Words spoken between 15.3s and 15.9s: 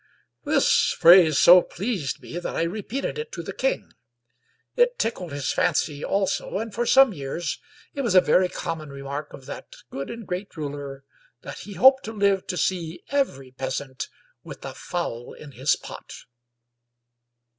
in his